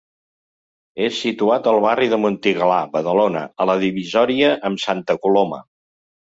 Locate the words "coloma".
5.29-5.65